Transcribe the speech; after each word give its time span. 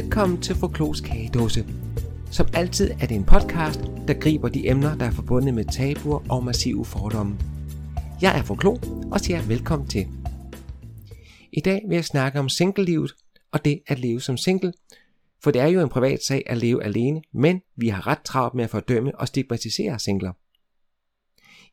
Velkommen 0.00 0.42
til 0.42 0.56
Froklos 0.56 1.00
Kagedåse. 1.00 1.66
Som 2.30 2.46
altid 2.54 2.90
er 2.90 3.06
det 3.06 3.14
en 3.16 3.24
podcast, 3.24 3.80
der 3.80 4.20
griber 4.20 4.48
de 4.48 4.68
emner, 4.68 4.98
der 4.98 5.04
er 5.04 5.10
forbundet 5.10 5.54
med 5.54 5.64
tabuer 5.64 6.30
og 6.30 6.44
massive 6.44 6.84
fordomme. 6.84 7.38
Jeg 8.22 8.38
er 8.38 8.42
Forklo 8.42 8.76
og 9.12 9.20
siger 9.20 9.42
velkommen 9.42 9.88
til. 9.88 10.06
I 11.52 11.60
dag 11.60 11.82
vil 11.88 11.94
jeg 11.94 12.04
snakke 12.04 12.38
om 12.38 12.48
singlelivet 12.48 13.12
og 13.52 13.64
det 13.64 13.80
at 13.86 13.98
leve 13.98 14.20
som 14.20 14.36
single, 14.36 14.72
for 15.42 15.50
det 15.50 15.60
er 15.60 15.66
jo 15.66 15.80
en 15.80 15.88
privat 15.88 16.22
sag 16.22 16.42
at 16.46 16.58
leve 16.58 16.84
alene, 16.84 17.22
men 17.32 17.60
vi 17.76 17.88
har 17.88 18.06
ret 18.06 18.22
travlt 18.24 18.54
med 18.54 18.64
at 18.64 18.70
fordømme 18.70 19.18
og 19.18 19.28
stigmatisere 19.28 19.98
singler. 19.98 20.32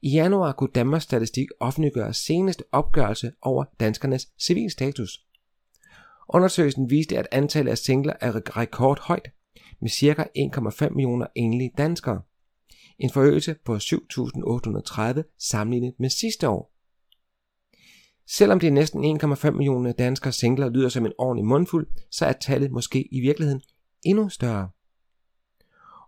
I 0.02 0.09
januar 0.09 0.52
kunne 0.52 0.71
Danmarks 0.76 1.04
Statistik 1.04 1.48
offentliggøre 1.59 2.13
seneste 2.13 2.63
opgørelse 2.71 3.32
over 3.41 3.63
danskernes 3.80 4.27
civilstatus. 4.41 5.27
Undersøgelsen 6.30 6.90
viste, 6.90 7.17
at 7.17 7.27
antallet 7.31 7.72
af 7.72 7.77
singler 7.77 8.13
er 8.22 8.58
rekordhøjt, 8.58 9.27
med 9.81 9.90
ca. 9.90 10.27
1,5 10.85 10.90
millioner 10.90 11.27
enlige 11.35 11.72
danskere. 11.77 12.22
En 12.99 13.09
forøgelse 13.09 13.55
på 13.66 13.76
7.830 13.76 15.35
sammenlignet 15.40 15.94
med 15.99 16.09
sidste 16.09 16.49
år. 16.49 16.73
Selvom 18.30 18.59
det 18.59 18.68
er 18.68 18.71
næsten 18.71 19.21
1,5 19.21 19.52
millioner 19.52 19.91
danskere 19.91 20.34
singler 20.34 20.70
lyder 20.70 20.90
som 20.90 21.05
en 21.05 21.13
ordentlig 21.18 21.45
mundfuld, 21.45 21.88
så 22.12 22.26
er 22.26 22.34
tallet 22.34 22.71
måske 22.71 23.13
i 23.13 23.20
virkeligheden 23.20 23.62
endnu 24.04 24.29
større. 24.29 24.70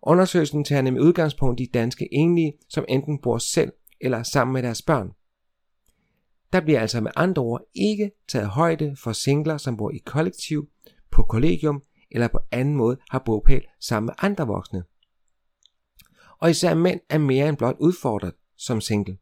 Undersøgelsen 0.03 0.63
tager 0.63 0.81
nemlig 0.81 1.03
udgangspunkt 1.03 1.59
i 1.59 1.65
danske 1.65 2.07
enlige, 2.11 2.53
som 2.69 2.85
enten 2.87 3.21
bor 3.21 3.37
selv 3.37 3.71
eller 4.01 4.23
sammen 4.23 4.53
med 4.53 4.63
deres 4.63 4.81
børn. 4.81 5.11
Der 6.53 6.61
bliver 6.61 6.79
altså 6.79 7.01
med 7.01 7.11
andre 7.15 7.41
ord 7.41 7.61
ikke 7.73 8.11
taget 8.27 8.47
højde 8.47 8.95
for 8.95 9.11
singler, 9.11 9.57
som 9.57 9.77
bor 9.77 9.91
i 9.91 9.97
kollektiv, 9.97 10.69
på 11.11 11.23
kollegium 11.23 11.83
eller 12.11 12.27
på 12.27 12.39
anden 12.51 12.75
måde 12.75 12.97
har 13.09 13.19
bopæl 13.19 13.65
sammen 13.79 14.05
med 14.05 14.13
andre 14.17 14.47
voksne. 14.47 14.83
Og 16.39 16.49
især 16.49 16.73
mænd 16.73 16.99
er 17.09 17.17
mere 17.17 17.49
end 17.49 17.57
blot 17.57 17.75
udfordret 17.79 18.33
som 18.55 18.81
single. 18.81 19.17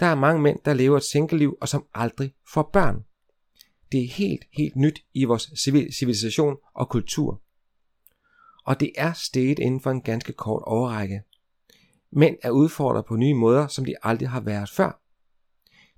Der 0.00 0.06
er 0.06 0.14
mange 0.14 0.42
mænd, 0.42 0.58
der 0.64 0.74
lever 0.74 0.96
et 0.96 1.02
singleliv 1.02 1.58
og 1.60 1.68
som 1.68 1.86
aldrig 1.94 2.34
får 2.52 2.70
børn. 2.72 3.04
Det 3.92 4.04
er 4.04 4.08
helt, 4.08 4.44
helt 4.52 4.76
nyt 4.76 5.04
i 5.14 5.24
vores 5.24 5.50
civilisation 5.98 6.56
og 6.74 6.88
kultur. 6.88 7.42
Og 8.64 8.80
det 8.80 8.92
er 8.96 9.12
steget 9.12 9.58
inden 9.58 9.80
for 9.80 9.90
en 9.90 10.02
ganske 10.02 10.32
kort 10.32 10.62
overrække. 10.66 11.22
Mænd 12.10 12.36
er 12.42 12.50
udfordret 12.50 13.04
på 13.04 13.16
nye 13.16 13.34
måder, 13.34 13.66
som 13.66 13.84
de 13.84 13.94
aldrig 14.02 14.28
har 14.28 14.40
været 14.40 14.70
før. 14.70 15.00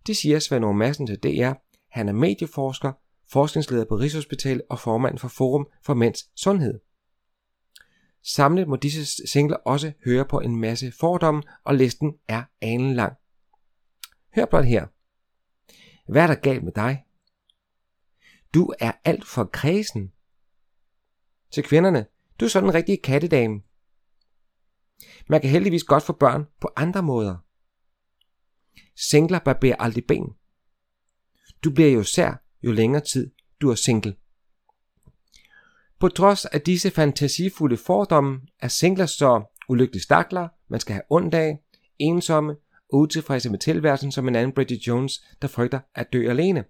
Det 0.09 0.17
siger 0.17 0.39
Svend 0.39 0.73
Madsen 0.73 1.07
til 1.07 1.23
DR. 1.23 1.53
Han 1.91 2.09
er 2.09 2.13
medieforsker, 2.13 2.93
forskningsleder 3.31 3.85
på 3.85 3.95
Rigshospitalet 3.95 4.63
og 4.71 4.79
formand 4.79 5.19
for 5.19 5.29
Forum 5.29 5.69
for 5.85 5.95
Mænds 5.95 6.41
Sundhed. 6.41 6.81
Samlet 8.23 8.69
må 8.69 8.77
disse 8.77 9.27
singler 9.29 9.57
også 9.57 9.93
høre 10.05 10.25
på 10.25 10.41
en 10.41 10.57
masse 10.57 10.93
fordomme, 11.01 11.43
og 11.65 11.75
listen 11.75 12.15
er 12.29 12.43
anen 12.61 12.95
lang. 12.95 13.13
Hør 14.35 14.45
blot 14.45 14.65
her. 14.65 14.87
Hvad 16.13 16.23
er 16.23 16.27
der 16.27 16.35
galt 16.35 16.65
med 16.65 16.73
dig? 16.73 17.05
Du 18.55 18.75
er 18.79 18.93
alt 19.05 19.25
for 19.27 19.45
kredsen. 19.45 20.13
Til 21.51 21.63
kvinderne, 21.63 22.07
du 22.41 22.45
er 22.45 22.49
sådan 22.49 22.69
en 22.69 22.75
rigtig 22.75 23.03
kattedame. 23.03 23.63
Man 25.29 25.41
kan 25.41 25.51
heldigvis 25.51 25.85
godt 25.85 26.03
få 26.03 26.13
børn 26.13 26.47
på 26.61 26.71
andre 26.77 27.03
måder. 27.03 27.48
Singler 29.01 29.39
barberer 29.39 29.77
aldrig 29.77 30.05
ben. 30.05 30.27
Du 31.65 31.71
bliver 31.71 31.91
jo 31.91 32.03
sær, 32.03 32.43
jo 32.63 32.73
længere 32.73 33.03
tid 33.03 33.31
du 33.61 33.71
er 33.71 33.75
single. 33.75 34.17
På 35.99 36.09
trods 36.09 36.45
af 36.45 36.61
disse 36.61 36.91
fantasifulde 36.91 37.77
fordomme 37.77 38.41
er 38.61 38.69
singler 38.69 39.07
så 39.07 39.43
ulykkelige 39.69 40.03
stakler, 40.03 40.49
man 40.69 40.81
skal 40.81 40.93
have 40.93 41.03
ondt 41.11 41.35
af, 41.35 41.63
ensomme 41.99 42.57
og 42.93 42.99
utilfredse 42.99 43.51
med 43.51 43.59
tilværelsen 43.59 44.13
som 44.13 44.29
en 44.29 44.37
anden 44.37 44.53
Bridget 44.53 44.87
Jones, 44.87 45.25
der 45.43 45.49
frygter 45.49 45.81
at 45.95 46.13
dø 46.13 46.31
alene. 46.31 46.65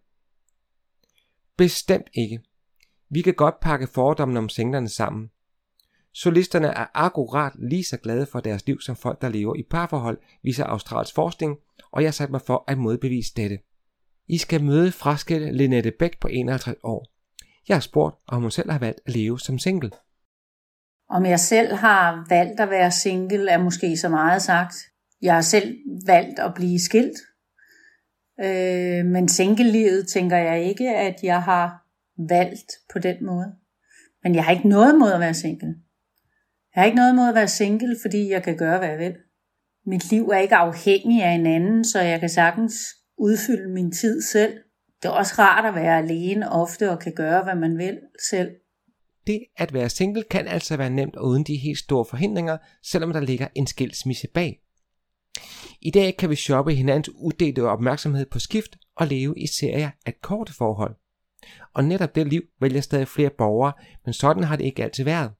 Bestemt 1.56 2.08
ikke. 2.14 2.40
Vi 3.10 3.22
kan 3.22 3.34
godt 3.34 3.60
pakke 3.60 3.86
fordommen 3.86 4.36
om 4.36 4.48
singlerne 4.48 4.88
sammen. 4.88 5.30
Solisterne 6.22 6.66
er 6.66 6.86
akkurat 6.94 7.52
lige 7.58 7.84
så 7.84 7.96
glade 7.96 8.26
for 8.26 8.40
deres 8.40 8.66
liv 8.66 8.80
som 8.80 8.96
folk, 8.96 9.22
der 9.22 9.28
lever 9.28 9.56
i 9.56 9.62
parforhold, 9.70 10.18
viser 10.42 10.64
australsk 10.64 11.14
forskning, 11.14 11.56
og 11.92 12.02
jeg 12.02 12.14
satte 12.14 12.32
mig 12.32 12.40
for 12.40 12.64
at 12.68 12.78
modbevise 12.78 13.32
dette. 13.36 13.58
I 14.28 14.38
skal 14.38 14.64
møde 14.64 14.92
fraskilte 14.92 15.52
Linette 15.52 15.90
Bæk 15.98 16.20
på 16.20 16.28
51 16.28 16.76
år. 16.82 17.06
Jeg 17.68 17.76
har 17.76 17.80
spurgt, 17.80 18.16
om 18.28 18.42
hun 18.42 18.50
selv 18.50 18.70
har 18.70 18.78
valgt 18.78 19.00
at 19.06 19.14
leve 19.14 19.40
som 19.40 19.58
single. 19.58 19.90
Om 21.10 21.26
jeg 21.26 21.40
selv 21.40 21.74
har 21.74 22.26
valgt 22.28 22.60
at 22.60 22.70
være 22.70 22.90
single, 22.90 23.50
er 23.50 23.58
måske 23.58 23.96
så 23.96 24.08
meget 24.08 24.42
sagt. 24.42 24.74
Jeg 25.22 25.34
har 25.34 25.40
selv 25.40 25.78
valgt 26.06 26.38
at 26.38 26.54
blive 26.54 26.80
skilt. 26.80 27.18
Øh, 28.40 29.04
men 29.06 29.28
single-livet 29.28 30.08
tænker 30.08 30.36
jeg 30.36 30.62
ikke, 30.62 30.96
at 30.96 31.16
jeg 31.22 31.42
har 31.42 31.86
valgt 32.28 32.72
på 32.92 32.98
den 32.98 33.26
måde. 33.26 33.54
Men 34.22 34.34
jeg 34.34 34.44
har 34.44 34.52
ikke 34.52 34.68
noget 34.68 34.98
mod 34.98 35.12
at 35.12 35.20
være 35.20 35.34
single. 35.34 35.74
Jeg 36.78 36.82
har 36.82 36.86
ikke 36.86 36.96
noget 36.96 37.12
imod 37.12 37.28
at 37.28 37.34
være 37.34 37.48
single, 37.48 37.96
fordi 38.02 38.30
jeg 38.30 38.42
kan 38.42 38.56
gøre, 38.56 38.78
hvad 38.78 38.88
jeg 38.88 38.98
vil. 38.98 39.14
Mit 39.86 40.10
liv 40.10 40.28
er 40.28 40.38
ikke 40.38 40.56
afhængig 40.56 41.22
af 41.22 41.30
en 41.30 41.46
anden, 41.46 41.84
så 41.84 42.00
jeg 42.00 42.20
kan 42.20 42.28
sagtens 42.28 42.74
udfylde 43.16 43.72
min 43.74 43.92
tid 43.92 44.22
selv. 44.22 44.52
Det 45.02 45.08
er 45.08 45.12
også 45.12 45.34
rart 45.38 45.64
at 45.64 45.74
være 45.74 45.98
alene 45.98 46.52
ofte 46.52 46.90
og 46.90 46.98
kan 46.98 47.12
gøre, 47.14 47.44
hvad 47.44 47.54
man 47.54 47.78
vil 47.78 47.98
selv. 48.30 48.50
Det 49.26 49.40
at 49.56 49.72
være 49.72 49.88
single 49.88 50.22
kan 50.30 50.48
altså 50.48 50.76
være 50.76 50.90
nemt 50.90 51.16
uden 51.16 51.44
de 51.44 51.56
helt 51.56 51.78
store 51.78 52.04
forhindringer, 52.04 52.58
selvom 52.82 53.12
der 53.12 53.20
ligger 53.20 53.48
en 53.54 53.66
skilsmisse 53.66 54.28
bag. 54.34 54.60
I 55.80 55.90
dag 55.90 56.16
kan 56.16 56.30
vi 56.30 56.36
shoppe 56.36 56.74
hinandens 56.74 57.08
uddelte 57.08 57.68
opmærksomhed 57.68 58.26
på 58.26 58.38
skift 58.38 58.76
og 58.96 59.06
leve 59.06 59.38
i 59.38 59.46
serier 59.46 59.90
af 60.06 60.20
korte 60.22 60.54
forhold. 60.54 60.96
Og 61.74 61.84
netop 61.84 62.14
det 62.14 62.26
liv 62.26 62.42
vælger 62.60 62.80
stadig 62.80 63.08
flere 63.08 63.30
borgere, 63.38 63.72
men 64.04 64.12
sådan 64.12 64.44
har 64.44 64.56
det 64.56 64.64
ikke 64.64 64.84
altid 64.84 65.04
været. 65.04 65.30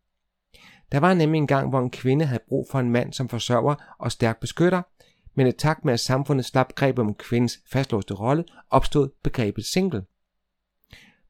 Der 0.93 1.01
var 1.01 1.15
nemlig 1.15 1.39
en 1.39 1.47
gang, 1.47 1.69
hvor 1.69 1.81
en 1.81 1.91
kvinde 1.91 2.25
havde 2.25 2.43
brug 2.49 2.67
for 2.71 2.81
en 2.81 2.91
mand 2.91 3.13
som 3.13 3.29
forsørger 3.29 3.75
og 3.99 4.13
stærk 4.13 4.41
beskytter, 4.41 4.83
men 5.35 5.47
i 5.47 5.53
takt 5.53 5.85
med 5.85 5.93
at 5.93 6.01
samfundet 6.01 6.47
slap 6.47 6.75
greb 6.75 6.99
om 6.99 7.15
kvindens 7.15 7.59
fastlåste 7.73 8.15
rolle, 8.15 8.45
opstod 8.71 9.09
begrebet 9.23 9.65
single. 9.65 10.03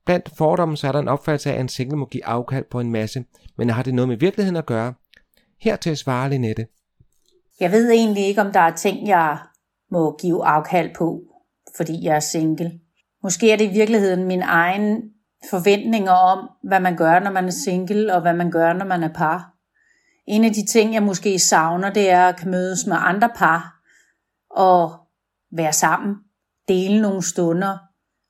Blandt 0.06 0.30
fordommen 0.36 0.76
så 0.76 0.88
er 0.88 0.92
der 0.92 0.98
en 0.98 1.08
opfattelse 1.08 1.50
af, 1.50 1.54
at 1.54 1.60
en 1.60 1.68
single 1.68 1.96
må 1.96 2.06
give 2.06 2.26
afkald 2.26 2.64
på 2.70 2.80
en 2.80 2.92
masse, 2.92 3.24
men 3.56 3.70
har 3.70 3.82
det 3.82 3.94
noget 3.94 4.08
med 4.08 4.16
virkeligheden 4.16 4.56
at 4.56 4.66
gøre? 4.66 4.94
Her 5.60 5.76
til 5.76 5.96
svare 5.96 6.30
Linette. 6.30 6.66
Jeg 7.60 7.72
ved 7.72 7.90
egentlig 7.90 8.26
ikke, 8.26 8.40
om 8.40 8.52
der 8.52 8.60
er 8.60 8.76
ting, 8.76 9.08
jeg 9.08 9.38
må 9.90 10.16
give 10.20 10.46
afkald 10.46 10.94
på, 10.94 11.22
fordi 11.76 12.04
jeg 12.04 12.16
er 12.16 12.20
single. 12.20 12.80
Måske 13.22 13.52
er 13.52 13.56
det 13.56 13.64
i 13.64 13.72
virkeligheden 13.72 14.24
min 14.24 14.42
egen 14.42 15.12
forventninger 15.50 16.12
om, 16.12 16.50
hvad 16.62 16.80
man 16.80 16.96
gør, 16.96 17.18
når 17.18 17.30
man 17.30 17.46
er 17.46 17.50
single, 17.50 18.14
og 18.14 18.20
hvad 18.20 18.34
man 18.34 18.50
gør, 18.50 18.72
når 18.72 18.84
man 18.84 19.02
er 19.02 19.12
par. 19.12 19.54
En 20.26 20.44
af 20.44 20.52
de 20.52 20.66
ting, 20.66 20.94
jeg 20.94 21.02
måske 21.02 21.38
savner, 21.38 21.90
det 21.90 22.10
er 22.10 22.26
at 22.28 22.36
kan 22.36 22.50
mødes 22.50 22.86
med 22.86 22.96
andre 22.98 23.30
par, 23.36 23.80
og 24.50 24.98
være 25.52 25.72
sammen, 25.72 26.16
dele 26.68 27.02
nogle 27.02 27.22
stunder, 27.22 27.78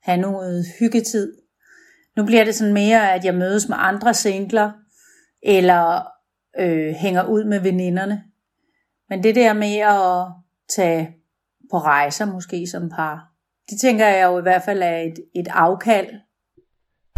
have 0.03 0.21
noget 0.21 0.65
hyggetid. 0.81 1.37
Nu 2.17 2.25
bliver 2.25 2.45
det 2.45 2.55
sådan 2.55 2.75
mere, 2.75 3.13
at 3.13 3.25
jeg 3.25 3.35
mødes 3.35 3.69
med 3.69 3.77
andre 3.81 4.15
singler, 4.15 4.73
eller 5.43 6.03
øh, 6.59 6.95
hænger 6.95 7.25
ud 7.25 7.45
med 7.45 7.61
veninderne. 7.61 8.25
Men 9.09 9.23
det 9.23 9.35
der 9.35 9.53
med 9.53 9.79
at 9.79 10.33
tage 10.69 11.17
på 11.71 11.79
rejser 11.79 12.25
måske 12.25 12.67
som 12.67 12.91
par, 12.91 13.33
det 13.71 13.81
tænker 13.81 14.07
jeg 14.07 14.27
jo 14.27 14.39
i 14.39 14.43
hvert 14.43 14.63
fald 14.63 14.83
er 14.83 14.97
et, 14.97 15.19
et 15.35 15.49
afkald 15.51 16.09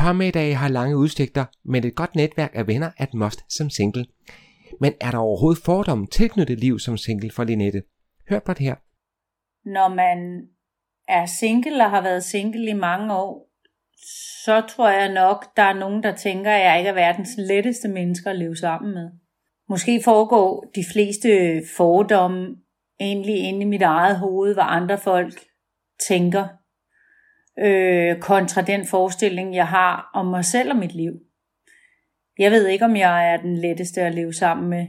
Parmiddage 0.00 0.54
har 0.54 0.68
lange 0.68 0.96
udsigter, 0.96 1.44
men 1.64 1.84
et 1.84 1.94
godt 1.94 2.14
netværk 2.14 2.50
af 2.54 2.66
venner 2.66 2.90
er 2.98 3.04
et 3.04 3.14
must 3.14 3.40
som 3.48 3.70
single. 3.70 4.06
Men 4.80 4.92
er 5.00 5.10
der 5.10 5.18
overhovedet 5.18 5.62
fordomme 5.64 6.06
tilknyttet 6.06 6.60
liv 6.60 6.78
som 6.78 6.96
single 6.96 7.30
for 7.30 7.44
Linette? 7.44 7.82
Hør 8.30 8.38
på 8.38 8.52
det 8.52 8.66
her. 8.66 8.74
Når 9.64 9.94
man 9.94 10.48
er 11.08 11.26
single 11.26 11.84
og 11.84 11.90
har 11.90 12.02
været 12.02 12.24
single 12.24 12.70
i 12.70 12.72
mange 12.72 13.14
år, 13.14 13.50
så 14.44 14.62
tror 14.68 14.88
jeg 14.88 15.12
nok, 15.12 15.56
der 15.56 15.62
er 15.62 15.78
nogen, 15.78 16.02
der 16.02 16.16
tænker, 16.16 16.50
at 16.50 16.64
jeg 16.64 16.78
ikke 16.78 16.90
er 16.90 16.94
verdens 16.94 17.30
letteste 17.38 17.88
mennesker 17.88 18.30
at 18.30 18.38
leve 18.38 18.56
sammen 18.56 18.94
med. 18.94 19.10
Måske 19.68 20.00
foregår 20.04 20.70
de 20.74 20.84
fleste 20.92 21.28
fordomme 21.76 22.56
egentlig 23.00 23.38
inde 23.38 23.60
i 23.60 23.64
mit 23.64 23.82
eget 23.82 24.18
hoved, 24.18 24.54
hvad 24.54 24.64
andre 24.66 24.98
folk 24.98 25.34
tænker 26.08 26.48
øh, 27.58 28.20
kontra 28.20 28.62
den 28.62 28.86
forestilling, 28.86 29.54
jeg 29.54 29.68
har 29.68 30.10
om 30.14 30.26
mig 30.26 30.44
selv 30.44 30.70
og 30.70 30.76
mit 30.76 30.94
liv. 30.94 31.12
Jeg 32.38 32.50
ved 32.50 32.66
ikke, 32.66 32.84
om 32.84 32.96
jeg 32.96 33.32
er 33.32 33.36
den 33.36 33.56
letteste 33.56 34.00
at 34.00 34.14
leve 34.14 34.32
sammen 34.32 34.70
med, 34.70 34.86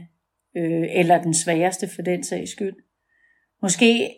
øh, 0.56 0.88
eller 0.90 1.22
den 1.22 1.34
sværeste 1.34 1.88
for 1.94 2.02
den 2.02 2.24
sags 2.24 2.50
skyld. 2.50 2.74
Måske 3.62 4.10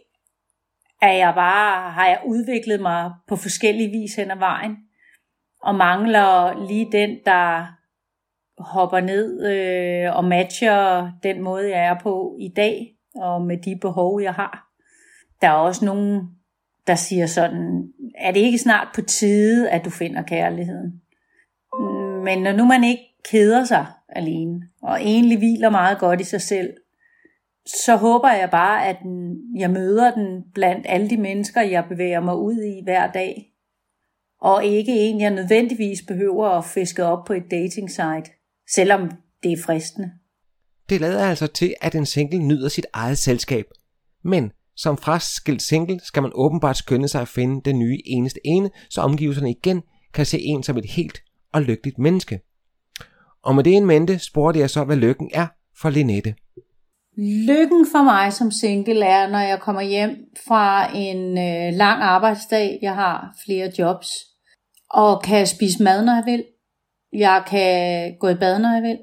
er 1.03 1.13
jeg 1.13 1.35
bare, 1.35 1.91
har 1.91 2.07
jeg 2.07 2.21
udviklet 2.27 2.81
mig 2.81 3.13
på 3.29 3.37
forskellige 3.37 3.91
vis 3.91 4.15
hen 4.15 4.31
ad 4.31 4.39
vejen, 4.39 4.77
og 5.63 5.75
mangler 5.75 6.67
lige 6.69 6.93
den, 6.93 7.19
der 7.27 7.67
hopper 8.59 9.01
ned 9.01 9.47
øh, 9.53 10.17
og 10.17 10.25
matcher 10.25 11.11
den 11.23 11.43
måde, 11.43 11.71
jeg 11.71 11.85
er 11.85 12.01
på 12.03 12.37
i 12.41 12.49
dag, 12.57 12.97
og 13.15 13.43
med 13.43 13.59
de 13.59 13.79
behov, 13.81 14.21
jeg 14.21 14.35
har. 14.35 14.69
Der 15.41 15.49
er 15.49 15.53
også 15.53 15.85
nogen, 15.85 16.21
der 16.87 16.95
siger 16.95 17.27
sådan, 17.27 17.93
er 18.19 18.31
det 18.31 18.41
ikke 18.41 18.59
snart 18.59 18.89
på 18.95 19.03
tide, 19.03 19.71
at 19.71 19.85
du 19.85 19.91
finder 19.91 20.23
kærligheden? 20.23 21.01
Men 22.25 22.43
når 22.43 22.53
nu 22.53 22.65
man 22.65 22.85
ikke 22.85 23.03
keder 23.31 23.65
sig 23.65 23.87
alene, 24.09 24.63
og 24.83 25.01
egentlig 25.03 25.39
hviler 25.39 25.71
meget 25.71 25.99
godt 25.99 26.21
i 26.21 26.25
sig 26.25 26.41
selv, 26.43 26.75
så 27.67 27.97
håber 27.97 28.33
jeg 28.33 28.51
bare, 28.51 28.87
at 28.87 28.97
jeg 29.57 29.71
møder 29.71 30.15
den 30.15 30.43
blandt 30.55 30.87
alle 30.89 31.11
de 31.11 31.17
mennesker, 31.17 31.61
jeg 31.61 31.85
bevæger 31.89 32.21
mig 32.21 32.37
ud 32.37 32.63
i 32.63 32.85
hver 32.85 33.13
dag. 33.13 33.53
Og 34.41 34.65
ikke 34.65 34.93
en, 34.93 35.21
jeg 35.21 35.31
nødvendigvis 35.31 36.03
behøver 36.09 36.49
at 36.49 36.65
fiske 36.65 37.05
op 37.05 37.25
på 37.25 37.33
et 37.33 37.51
dating 37.51 37.91
site, 37.91 38.31
selvom 38.75 39.11
det 39.43 39.53
er 39.53 39.63
fristende. 39.65 40.11
Det 40.89 41.01
lader 41.01 41.25
altså 41.29 41.47
til, 41.47 41.75
at 41.81 41.95
en 41.95 42.07
single 42.07 42.39
nyder 42.39 42.69
sit 42.69 42.87
eget 42.93 43.19
selskab. 43.19 43.65
Men 44.23 44.53
som 44.77 44.99
fraskilt 44.99 45.63
single 45.63 46.01
skal 46.05 46.23
man 46.23 46.33
åbenbart 46.35 46.77
skynde 46.77 47.09
sig 47.09 47.21
at 47.21 47.29
finde 47.29 47.63
den 47.65 47.79
nye 47.79 47.99
eneste 48.07 48.41
ene, 48.45 48.71
så 48.91 49.01
omgivelserne 49.01 49.51
igen 49.51 49.83
kan 50.15 50.27
se 50.27 50.41
en 50.41 50.63
som 50.63 50.77
et 50.77 50.91
helt 50.91 51.19
og 51.53 51.63
lykkeligt 51.63 51.99
menneske. 51.99 52.41
Og 53.43 53.55
med 53.55 53.65
det 53.65 53.77
en 53.77 53.87
mente 53.87 54.19
spurgte 54.19 54.61
jeg 54.61 54.71
så, 54.71 54.85
hvad 54.85 54.97
lykken 54.97 55.31
er 55.35 55.47
for 55.81 55.91
Linette. 55.91 56.35
Lykken 57.17 57.87
for 57.93 58.03
mig 58.03 58.33
som 58.33 58.51
single 58.51 59.05
er, 59.05 59.29
når 59.29 59.39
jeg 59.39 59.61
kommer 59.61 59.83
hjem 59.83 60.11
fra 60.47 60.97
en 60.97 61.39
øh, 61.39 61.79
lang 61.79 62.03
arbejdsdag, 62.03 62.79
jeg 62.83 62.95
har 62.95 63.37
flere 63.47 63.73
jobs, 63.79 64.09
og 64.91 65.23
kan 65.23 65.47
spise 65.47 65.83
mad, 65.83 66.05
når 66.05 66.13
jeg 66.15 66.23
vil. 66.27 66.45
Jeg 67.13 67.45
kan 67.47 68.15
gå 68.21 68.29
i 68.29 68.35
bad, 68.35 68.59
når 68.59 68.73
jeg 68.73 68.83
vil. 68.83 68.99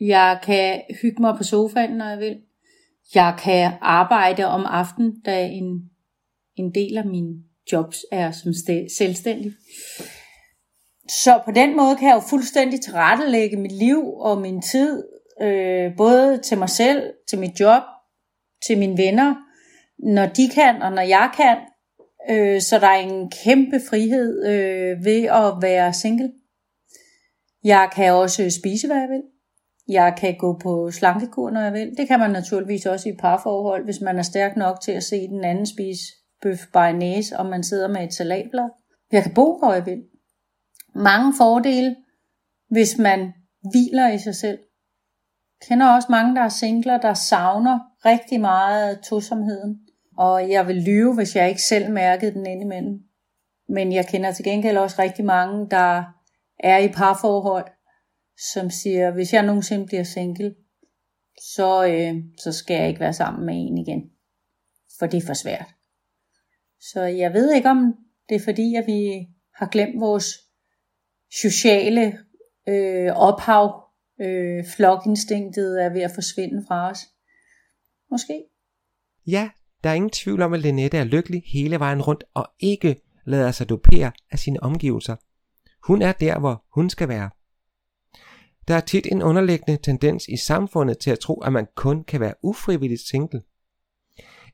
Jeg 0.00 0.38
kan 0.42 0.80
hygge 1.02 1.22
mig 1.22 1.36
på 1.36 1.42
sofaen, 1.42 1.90
når 1.90 2.08
jeg 2.08 2.18
vil. 2.18 2.36
Jeg 3.14 3.36
kan 3.38 3.72
arbejde 3.80 4.44
om 4.44 4.66
aftenen, 4.66 5.20
da 5.20 5.46
en, 5.46 5.90
en 6.56 6.74
del 6.74 6.98
af 6.98 7.06
mine 7.06 7.34
jobs 7.72 7.98
er 8.12 8.30
som 8.30 8.52
selvstændig. 8.98 9.52
Så 11.08 11.40
på 11.44 11.50
den 11.50 11.76
måde 11.76 11.96
kan 11.96 12.08
jeg 12.08 12.14
jo 12.14 12.20
fuldstændig 12.20 12.80
tilrettelægge 12.80 13.56
mit 13.56 13.72
liv 13.72 14.14
og 14.18 14.40
min 14.40 14.62
tid, 14.62 15.04
øh, 15.42 15.96
både 15.96 16.38
til 16.38 16.58
mig 16.58 16.68
selv, 16.68 17.12
til 17.28 17.38
mit 17.38 17.60
job, 17.60 17.82
til 18.66 18.78
mine 18.78 18.98
venner, 18.98 19.34
når 19.98 20.26
de 20.26 20.48
kan 20.48 20.82
og 20.82 20.92
når 20.92 21.02
jeg 21.02 21.30
kan. 21.36 21.56
Øh, 22.30 22.60
så 22.60 22.78
der 22.78 22.86
er 22.86 22.98
en 22.98 23.30
kæmpe 23.30 23.80
frihed 23.88 24.46
øh, 24.46 25.04
ved 25.04 25.24
at 25.24 25.62
være 25.62 25.92
single. 25.92 26.32
Jeg 27.64 27.90
kan 27.94 28.12
også 28.12 28.50
spise, 28.50 28.86
hvad 28.86 28.96
jeg 28.96 29.08
vil. 29.08 29.22
Jeg 29.88 30.14
kan 30.18 30.36
gå 30.38 30.58
på 30.62 30.90
slankekur, 30.90 31.50
når 31.50 31.60
jeg 31.60 31.72
vil. 31.72 31.96
Det 31.96 32.08
kan 32.08 32.20
man 32.20 32.30
naturligvis 32.30 32.86
også 32.86 33.08
i 33.08 33.16
parforhold, 33.18 33.84
hvis 33.84 34.00
man 34.00 34.18
er 34.18 34.22
stærk 34.22 34.56
nok 34.56 34.80
til 34.80 34.92
at 34.92 35.04
se 35.04 35.28
den 35.28 35.44
anden 35.44 35.66
spise 35.66 36.02
bøf 36.42 36.66
næse, 36.94 37.38
og 37.38 37.46
man 37.46 37.62
sidder 37.62 37.88
med 37.88 38.04
et 38.04 38.14
salatblad. 38.14 38.68
Jeg 39.12 39.22
kan 39.22 39.34
bo, 39.34 39.58
hvor 39.58 39.72
jeg 39.72 39.86
vil. 39.86 40.02
Mange 40.94 41.34
fordele, 41.38 41.96
hvis 42.70 42.98
man 42.98 43.32
hviler 43.70 44.12
i 44.12 44.18
sig 44.18 44.34
selv. 44.34 44.58
Jeg 45.60 45.68
kender 45.68 45.86
også 45.86 46.08
mange, 46.10 46.36
der 46.36 46.42
er 46.42 46.48
singler, 46.48 46.98
der 46.98 47.14
savner 47.14 47.78
rigtig 48.04 48.40
meget 48.40 49.00
tosomheden. 49.00 49.78
Og 50.18 50.50
jeg 50.50 50.66
vil 50.66 50.76
lyve, 50.76 51.14
hvis 51.14 51.36
jeg 51.36 51.48
ikke 51.48 51.62
selv 51.62 51.92
mærkede 51.92 52.34
den 52.34 52.46
indimellem. 52.46 52.98
Men 53.68 53.92
jeg 53.92 54.06
kender 54.06 54.32
til 54.32 54.44
gengæld 54.44 54.76
også 54.76 55.02
rigtig 55.02 55.24
mange, 55.24 55.70
der 55.70 56.04
er 56.60 56.78
i 56.78 56.88
parforhold, 56.88 57.66
som 58.52 58.70
siger, 58.70 59.10
hvis 59.10 59.32
jeg 59.32 59.46
nogensinde 59.46 59.86
bliver 59.86 60.04
single, 60.04 60.54
så, 61.54 61.86
øh, 61.86 62.24
så 62.38 62.52
skal 62.52 62.76
jeg 62.76 62.88
ikke 62.88 63.00
være 63.00 63.12
sammen 63.12 63.46
med 63.46 63.54
en 63.54 63.78
igen. 63.78 64.10
For 64.98 65.06
det 65.06 65.22
er 65.22 65.26
for 65.26 65.34
svært. 65.34 65.74
Så 66.80 67.02
jeg 67.02 67.32
ved 67.32 67.54
ikke, 67.54 67.68
om 67.68 67.94
det 68.28 68.34
er 68.34 68.44
fordi, 68.44 68.74
at 68.74 68.86
vi 68.86 69.26
har 69.54 69.68
glemt 69.68 70.00
vores 70.00 70.26
sociale 71.42 72.18
øh, 72.68 73.12
ophav. 73.16 73.82
Øh, 74.20 74.64
flokinstinktet 74.76 75.84
er 75.84 75.88
ved 75.88 76.02
at 76.02 76.10
forsvinde 76.14 76.64
fra 76.68 76.90
os. 76.90 76.98
Måske. 78.10 78.44
Ja, 79.26 79.50
der 79.84 79.90
er 79.90 79.94
ingen 79.94 80.10
tvivl 80.10 80.42
om, 80.42 80.52
at 80.52 80.60
Lenette 80.60 80.98
er 80.98 81.04
lykkelig 81.04 81.42
hele 81.52 81.78
vejen 81.78 82.02
rundt 82.02 82.24
og 82.34 82.46
ikke 82.60 82.96
lader 83.26 83.50
sig 83.50 83.68
dopere 83.68 84.12
af 84.30 84.38
sine 84.38 84.62
omgivelser. 84.62 85.16
Hun 85.86 86.02
er 86.02 86.12
der, 86.12 86.38
hvor 86.38 86.64
hun 86.74 86.90
skal 86.90 87.08
være. 87.08 87.30
Der 88.68 88.74
er 88.74 88.80
tit 88.80 89.06
en 89.06 89.22
underliggende 89.22 89.82
tendens 89.82 90.28
i 90.28 90.36
samfundet 90.36 90.98
til 90.98 91.10
at 91.10 91.18
tro, 91.18 91.40
at 91.40 91.52
man 91.52 91.66
kun 91.74 92.04
kan 92.04 92.20
være 92.20 92.34
ufrivilligt 92.42 93.00
single. 93.00 93.42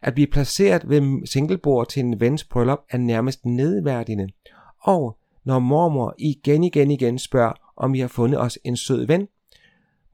At 0.03 0.15
blive 0.15 0.27
placeret 0.27 0.89
ved 0.89 1.27
singlebord 1.27 1.89
til 1.89 2.01
en 2.01 2.21
vens 2.21 2.45
bryllup 2.45 2.79
er 2.91 2.99
nærmest 2.99 3.45
nedværdigende. 3.47 4.29
Og 4.83 5.19
når 5.45 5.59
mormor 5.59 6.15
igen 6.19 6.65
igen 6.65 6.91
igen 6.91 7.19
spørger, 7.19 7.53
om 7.77 7.93
vi 7.93 8.01
har 8.01 8.09
fundet 8.09 8.41
os 8.41 8.59
en 8.65 8.77
sød 8.77 9.07
ven, 9.07 9.29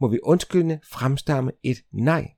må 0.00 0.08
vi 0.08 0.18
undskyldende 0.22 0.80
fremstamme 0.84 1.52
et 1.62 1.78
nej. 1.92 2.30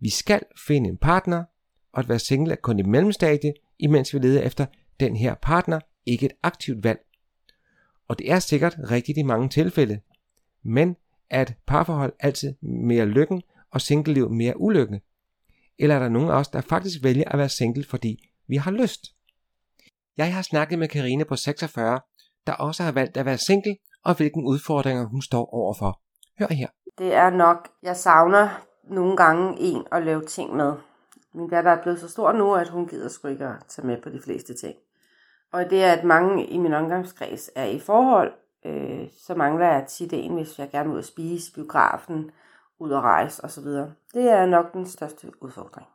Vi 0.00 0.10
skal 0.10 0.40
finde 0.66 0.88
en 0.88 0.96
partner, 0.96 1.44
og 1.92 2.00
at 2.00 2.08
være 2.08 2.18
single 2.18 2.52
er 2.52 2.56
kun 2.56 2.80
et 2.80 2.86
mellemstadie, 2.86 3.54
imens 3.78 4.14
vi 4.14 4.18
leder 4.18 4.42
efter 4.42 4.66
den 5.00 5.16
her 5.16 5.34
partner, 5.34 5.80
ikke 6.06 6.26
et 6.26 6.32
aktivt 6.42 6.84
valg. 6.84 7.00
Og 8.08 8.18
det 8.18 8.30
er 8.30 8.38
sikkert 8.38 8.76
rigtigt 8.90 9.18
i 9.18 9.22
mange 9.22 9.48
tilfælde, 9.48 10.00
men 10.62 10.96
at 11.30 11.54
parforhold 11.66 12.12
altid 12.20 12.54
mere 12.62 13.06
lykken 13.06 13.42
og 13.70 13.80
singleliv 13.80 14.30
mere 14.30 14.60
ulykke? 14.60 15.00
Eller 15.78 15.94
er 15.94 15.98
der 15.98 16.08
nogen 16.08 16.28
af 16.28 16.34
os, 16.34 16.48
der 16.48 16.60
faktisk 16.60 17.02
vælger 17.02 17.24
at 17.26 17.38
være 17.38 17.48
single, 17.48 17.84
fordi 17.84 18.30
vi 18.48 18.56
har 18.56 18.70
lyst? 18.70 19.00
Jeg 20.16 20.34
har 20.34 20.42
snakket 20.42 20.78
med 20.78 20.88
Karine 20.88 21.24
på 21.24 21.36
46, 21.36 22.00
der 22.46 22.52
også 22.52 22.82
har 22.82 22.92
valgt 22.92 23.16
at 23.16 23.26
være 23.26 23.38
single, 23.38 23.76
og 24.04 24.16
hvilken 24.16 24.44
udfordringer 24.44 25.04
hun 25.04 25.22
står 25.22 25.54
overfor. 25.54 26.00
Hør 26.38 26.54
her. 26.54 26.68
Det 26.98 27.14
er 27.14 27.30
nok, 27.30 27.68
jeg 27.82 27.96
savner 27.96 28.66
nogle 28.84 29.16
gange 29.16 29.60
en 29.60 29.84
at 29.92 30.02
lave 30.02 30.24
ting 30.24 30.56
med. 30.56 30.72
Min 31.34 31.48
datter 31.48 31.70
er 31.70 31.82
blevet 31.82 32.00
så 32.00 32.08
stor 32.08 32.32
nu, 32.32 32.54
at 32.54 32.68
hun 32.68 32.88
gider 32.88 33.08
sgu 33.08 33.28
ikke 33.28 33.46
at 33.46 33.64
tage 33.68 33.86
med 33.86 34.02
på 34.02 34.08
de 34.08 34.20
fleste 34.24 34.54
ting. 34.54 34.74
Og 35.52 35.70
det 35.70 35.84
er, 35.84 35.92
at 35.92 36.04
mange 36.04 36.46
i 36.46 36.58
min 36.58 36.74
omgangskreds 36.74 37.50
er 37.54 37.64
i 37.64 37.78
forhold, 37.78 38.32
øh, 38.64 39.06
så 39.26 39.34
mangler 39.34 39.66
jeg 39.66 39.86
tit 39.88 40.12
en, 40.12 40.34
hvis 40.34 40.58
jeg 40.58 40.70
gerne 40.70 40.88
vil 40.88 40.94
ud 40.94 40.98
at 40.98 41.04
spise, 41.04 41.52
biografen, 41.52 42.30
ud 42.78 42.92
at 42.92 43.00
rejse 43.00 43.44
osv. 43.44 43.64
Det 44.14 44.30
er 44.30 44.46
nok 44.46 44.72
den 44.72 44.86
største 44.86 45.42
udfordring. 45.42 45.86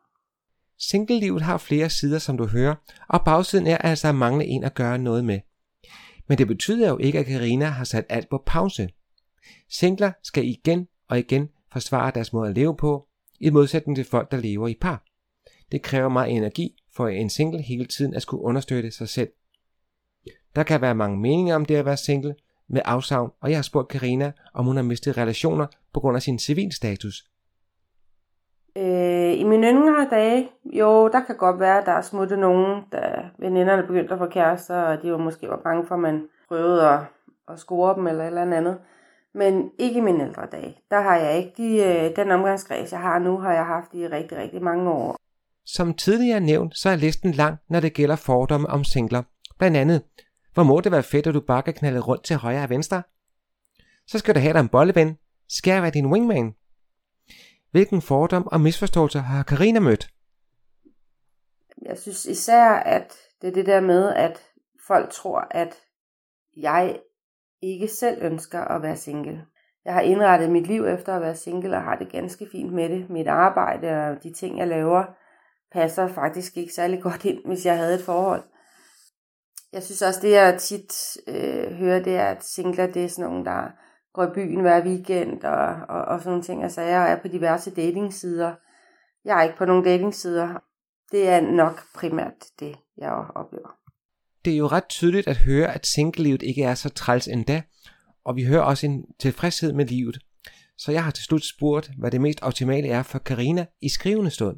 Singlelivet 0.79 1.41
har 1.41 1.57
flere 1.57 1.89
sider, 1.89 2.19
som 2.19 2.37
du 2.37 2.45
hører, 2.45 2.75
og 3.09 3.25
bagsiden 3.25 3.67
er 3.67 3.77
altså 3.77 4.07
at 4.07 4.15
mangle 4.15 4.45
en 4.45 4.63
at 4.63 4.73
gøre 4.73 4.97
noget 4.97 5.25
med. 5.25 5.39
Men 6.27 6.37
det 6.37 6.47
betyder 6.47 6.89
jo 6.89 6.97
ikke, 6.97 7.19
at 7.19 7.25
Karina 7.25 7.65
har 7.65 7.83
sat 7.83 8.05
alt 8.09 8.29
på 8.29 8.43
pause. 8.45 8.89
Singler 9.69 10.11
skal 10.23 10.45
igen 10.45 10.87
og 11.09 11.19
igen 11.19 11.49
forsvare 11.71 12.11
deres 12.15 12.33
måde 12.33 12.49
at 12.49 12.55
leve 12.55 12.77
på, 12.77 13.07
i 13.39 13.49
modsætning 13.49 13.95
til 13.95 14.05
folk, 14.05 14.31
der 14.31 14.37
lever 14.37 14.67
i 14.67 14.77
par. 14.81 15.03
Det 15.71 15.81
kræver 15.81 16.09
meget 16.09 16.31
energi 16.31 16.83
for 16.95 17.07
en 17.07 17.29
single 17.29 17.61
hele 17.61 17.85
tiden 17.85 18.13
at 18.13 18.21
skulle 18.21 18.43
understøtte 18.43 18.91
sig 18.91 19.09
selv. 19.09 19.29
Der 20.55 20.63
kan 20.63 20.81
være 20.81 20.95
mange 20.95 21.17
meninger 21.17 21.55
om 21.55 21.65
det 21.65 21.75
at 21.75 21.85
være 21.85 21.97
single, 21.97 22.35
med 22.69 22.81
afsavn, 22.85 23.31
og 23.41 23.49
jeg 23.49 23.57
har 23.57 23.63
spurgt 23.63 23.87
Karina, 23.87 24.31
om 24.53 24.65
hun 24.65 24.75
har 24.75 24.83
mistet 24.83 25.17
relationer 25.17 25.67
på 25.93 25.99
grund 25.99 26.15
af 26.15 26.21
sin 26.21 26.39
civilstatus. 26.39 27.23
Øh, 28.77 29.39
I 29.39 29.43
mine 29.43 29.67
yngre 29.67 30.07
dage, 30.11 30.49
jo, 30.65 31.07
der 31.07 31.21
kan 31.27 31.37
godt 31.37 31.59
være, 31.59 31.79
at 31.79 31.85
der 31.85 31.91
er 31.91 32.01
smuttet 32.01 32.39
nogen, 32.39 32.83
da 32.91 32.99
veninderne 33.39 33.87
begyndte 33.87 34.13
at 34.13 34.19
få 34.19 34.25
kærester, 34.25 34.75
og 34.75 35.01
de 35.01 35.11
var 35.11 35.17
måske 35.17 35.49
var 35.49 35.61
bange 35.63 35.87
for, 35.87 35.95
at 35.95 36.01
man 36.01 36.27
prøvede 36.47 36.89
at, 36.89 36.99
at 37.49 37.59
score 37.59 37.95
dem 37.95 38.07
eller 38.07 38.23
et 38.23 38.27
eller 38.27 38.57
andet. 38.57 38.77
Men 39.33 39.71
ikke 39.79 39.97
i 39.97 40.01
mine 40.01 40.23
ældre 40.23 40.47
dage. 40.51 40.77
Der 40.91 41.01
har 41.01 41.15
jeg 41.17 41.37
ikke 41.37 41.53
de, 41.57 41.83
øh, 41.83 42.15
den 42.15 42.31
omgangskreds, 42.31 42.91
jeg 42.91 42.99
har 42.99 43.19
nu, 43.19 43.37
har 43.37 43.53
jeg 43.53 43.65
haft 43.65 43.93
i 43.93 44.07
rigtig, 44.07 44.37
rigtig 44.37 44.63
mange 44.63 44.91
år. 44.91 45.15
Som 45.65 45.93
tidligere 45.93 46.39
nævnt, 46.39 46.77
så 46.77 46.89
er 46.89 46.95
listen 46.95 47.31
lang, 47.31 47.57
når 47.69 47.79
det 47.79 47.93
gælder 47.93 48.15
fordomme 48.15 48.69
om 48.69 48.83
singler. 48.83 49.23
Blandt 49.59 49.77
andet, 49.77 50.01
hvor 50.55 50.63
må 50.63 50.81
det 50.81 50.91
være 50.91 51.03
fedt, 51.03 51.27
at 51.27 51.33
du 51.33 51.41
bare 51.41 51.63
kan 51.63 51.73
knalde 51.73 51.99
rundt 51.99 52.23
til 52.23 52.35
højre 52.35 52.63
og 52.63 52.69
venstre? 52.69 53.03
Så 54.07 54.19
skal 54.19 54.35
du 54.35 54.39
have 54.39 54.53
dig 54.53 54.59
en 54.59 54.69
bolleven. 54.69 55.17
Skal 55.49 55.71
jeg 55.71 55.81
være 55.81 55.91
din 55.91 56.05
wingman? 56.05 56.55
Hvilken 57.71 58.01
fordom 58.01 58.47
og 58.47 58.61
misforståelser 58.61 59.19
har 59.19 59.43
Karina 59.43 59.79
mødt? 59.79 60.09
Jeg 61.81 61.97
synes 61.97 62.25
især, 62.25 62.69
at 62.69 63.13
det 63.41 63.47
er 63.47 63.53
det 63.53 63.65
der 63.65 63.79
med, 63.79 64.13
at 64.13 64.41
folk 64.87 65.11
tror, 65.11 65.47
at 65.51 65.75
jeg 66.57 66.99
ikke 67.61 67.87
selv 67.87 68.23
ønsker 68.23 68.61
at 68.61 68.81
være 68.81 68.97
single. 68.97 69.45
Jeg 69.85 69.93
har 69.93 70.01
indrettet 70.01 70.51
mit 70.51 70.67
liv 70.67 70.85
efter 70.85 71.15
at 71.15 71.21
være 71.21 71.35
single 71.35 71.75
og 71.75 71.83
har 71.83 71.95
det 71.95 72.11
ganske 72.11 72.47
fint 72.51 72.73
med 72.73 72.89
det. 72.89 73.09
Mit 73.09 73.27
arbejde 73.27 73.87
og 73.87 74.23
de 74.23 74.33
ting, 74.33 74.57
jeg 74.57 74.67
laver, 74.67 75.03
passer 75.71 76.07
faktisk 76.07 76.57
ikke 76.57 76.73
særlig 76.73 77.01
godt 77.01 77.25
ind, 77.25 77.45
hvis 77.45 77.65
jeg 77.65 77.77
havde 77.77 77.95
et 77.95 78.05
forhold 78.05 78.43
jeg 79.75 79.83
synes 79.83 80.01
også, 80.01 80.19
det 80.21 80.31
jeg 80.31 80.59
tit 80.59 80.93
øh, 81.27 81.71
hører, 81.71 82.03
det 82.03 82.15
er, 82.15 82.25
at 82.25 82.45
singler, 82.45 82.87
det 82.87 83.03
er 83.03 83.07
sådan 83.09 83.29
nogle, 83.29 83.45
der 83.45 83.71
går 84.13 84.23
i 84.23 84.33
byen 84.35 84.61
hver 84.61 84.85
weekend 84.85 85.43
og, 85.43 85.67
og, 85.89 86.05
og 86.05 86.19
sådan 86.19 86.29
nogle 86.29 86.43
ting. 86.43 86.63
Altså, 86.63 86.81
jeg 86.81 87.11
er 87.11 87.21
på 87.21 87.27
diverse 87.27 87.71
datingsider. 87.71 88.55
Jeg 89.25 89.39
er 89.39 89.43
ikke 89.43 89.57
på 89.57 89.65
nogen 89.65 89.83
datingsider. 89.83 90.63
Det 91.11 91.29
er 91.29 91.41
nok 91.41 91.81
primært 91.95 92.33
det, 92.59 92.75
jeg 92.97 93.11
oplever. 93.11 93.77
Det 94.45 94.53
er 94.53 94.57
jo 94.57 94.67
ret 94.67 94.87
tydeligt 94.89 95.27
at 95.27 95.37
høre, 95.37 95.73
at 95.73 95.87
singlelivet 95.87 96.43
ikke 96.43 96.63
er 96.63 96.75
så 96.75 96.89
træls 96.89 97.27
endda, 97.27 97.61
og 98.25 98.35
vi 98.35 98.43
hører 98.43 98.61
også 98.61 98.85
en 98.85 99.05
tilfredshed 99.19 99.73
med 99.73 99.85
livet. 99.85 100.17
Så 100.77 100.91
jeg 100.91 101.03
har 101.03 101.11
til 101.11 101.23
slut 101.23 101.45
spurgt, 101.45 101.91
hvad 101.99 102.11
det 102.11 102.21
mest 102.21 102.41
optimale 102.41 102.87
er 102.87 103.03
for 103.03 103.19
Karina 103.19 103.65
i 103.81 103.89
skrivende 103.89 104.31
stund. 104.31 104.57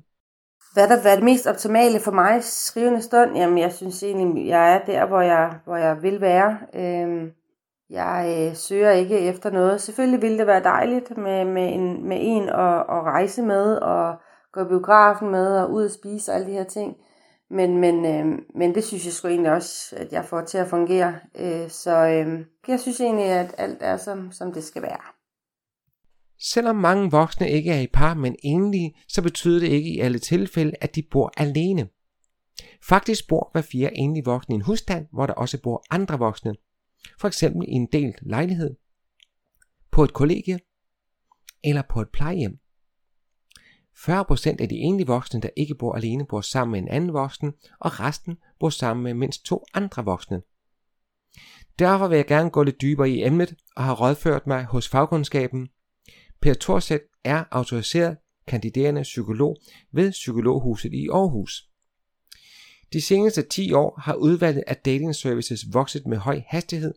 Hvad 0.77 0.87
der 0.87 1.01
hvad 1.01 1.11
er 1.11 1.15
det 1.15 1.23
mest 1.23 1.47
optimale 1.47 1.99
for 1.99 2.11
mig 2.11 2.37
i 2.37 2.41
skrivende 2.41 3.01
stund? 3.01 3.35
Jamen, 3.35 3.57
jeg 3.57 3.73
synes 3.73 4.03
egentlig, 4.03 4.47
jeg 4.47 4.73
er 4.73 4.85
der, 4.85 5.05
hvor 5.05 5.21
jeg, 5.21 5.53
hvor 5.65 5.75
jeg 5.75 6.01
vil 6.01 6.21
være. 6.21 6.57
Øhm, 6.73 7.31
jeg 7.89 8.47
øh, 8.49 8.55
søger 8.55 8.91
ikke 8.91 9.19
efter 9.19 9.51
noget. 9.51 9.81
Selvfølgelig 9.81 10.21
ville 10.21 10.37
det 10.37 10.47
være 10.47 10.63
dejligt 10.63 11.17
med, 11.17 11.45
med, 11.45 11.73
en, 11.73 12.07
med 12.07 12.17
en 12.21 12.49
at, 12.49 12.79
at 12.79 13.03
rejse 13.03 13.41
med, 13.41 13.75
og 13.75 14.15
gå 14.53 14.61
i 14.61 14.67
biografen 14.67 15.29
med, 15.29 15.59
og 15.59 15.71
ud 15.71 15.85
og 15.85 15.91
spise 15.91 16.31
og 16.31 16.35
alle 16.35 16.47
de 16.47 16.53
her 16.53 16.63
ting. 16.63 16.95
Men, 17.49 17.77
men, 17.77 18.05
øh, 18.05 18.39
men 18.55 18.75
det 18.75 18.83
synes 18.83 19.05
jeg 19.05 19.13
sgu 19.13 19.27
egentlig 19.27 19.51
også, 19.51 19.95
at 19.97 20.13
jeg 20.13 20.25
får 20.25 20.41
til 20.41 20.57
at 20.57 20.67
fungere. 20.67 21.15
Øh, 21.39 21.69
så 21.69 21.91
øh, 21.91 22.45
jeg 22.67 22.79
synes 22.79 23.01
egentlig, 23.01 23.25
at 23.25 23.55
alt 23.57 23.77
er, 23.81 23.97
som, 23.97 24.31
som 24.31 24.53
det 24.53 24.63
skal 24.63 24.81
være. 24.81 25.16
Selvom 26.39 26.75
mange 26.75 27.11
voksne 27.11 27.51
ikke 27.51 27.71
er 27.71 27.79
i 27.79 27.87
par, 27.87 28.13
men 28.13 28.35
enlige, 28.43 28.95
så 29.07 29.21
betyder 29.21 29.59
det 29.59 29.67
ikke 29.67 29.89
i 29.89 29.99
alle 29.99 30.19
tilfælde, 30.19 30.73
at 30.81 30.95
de 30.95 31.03
bor 31.11 31.33
alene. 31.37 31.89
Faktisk 32.89 33.27
bor 33.27 33.49
hver 33.51 33.61
fire 33.61 33.97
enlige 33.97 34.25
voksne 34.25 34.53
i 34.53 34.55
en 34.55 34.61
husstand, 34.61 35.07
hvor 35.13 35.25
der 35.25 35.33
også 35.33 35.61
bor 35.61 35.85
andre 35.89 36.19
voksne. 36.19 36.55
For 37.19 37.27
eksempel 37.27 37.67
i 37.67 37.71
en 37.71 37.87
delt 37.91 38.17
lejlighed, 38.21 38.75
på 39.91 40.03
et 40.03 40.13
kollegie 40.13 40.59
eller 41.63 41.81
på 41.89 42.01
et 42.01 42.09
plejehjem. 42.09 42.59
40% 43.97 44.61
af 44.61 44.69
de 44.69 44.75
enlige 44.75 45.07
voksne, 45.07 45.41
der 45.41 45.49
ikke 45.57 45.75
bor 45.75 45.95
alene, 45.95 46.25
bor 46.25 46.41
sammen 46.41 46.71
med 46.71 46.79
en 46.79 46.87
anden 46.87 47.13
voksen, 47.13 47.53
og 47.79 47.99
resten 47.99 48.37
bor 48.59 48.69
sammen 48.69 49.03
med 49.03 49.13
mindst 49.13 49.45
to 49.45 49.63
andre 49.73 50.05
voksne. 50.05 50.41
Derfor 51.79 52.07
vil 52.07 52.15
jeg 52.15 52.25
gerne 52.25 52.49
gå 52.49 52.63
lidt 52.63 52.81
dybere 52.81 53.09
i 53.09 53.23
emnet 53.23 53.55
og 53.75 53.83
har 53.83 53.95
rådført 53.95 54.47
mig 54.47 54.63
hos 54.63 54.89
fagkundskaben. 54.89 55.69
Per 56.41 56.53
Thorsæt 56.53 57.01
er 57.23 57.43
autoriseret 57.51 58.17
kandiderende 58.47 59.01
psykolog 59.01 59.57
ved 59.91 60.11
Psykologhuset 60.11 60.93
i 60.93 61.07
Aarhus. 61.07 61.69
De 62.93 63.01
seneste 63.01 63.41
10 63.41 63.73
år 63.73 63.99
har 64.03 64.13
udvalget 64.13 64.63
af 64.67 64.77
dating 64.77 65.15
services 65.15 65.65
vokset 65.73 66.07
med 66.07 66.17
høj 66.17 66.41
hastighed, 66.47 66.93